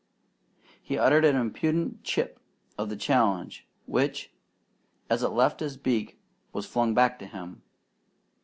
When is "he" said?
0.81-0.97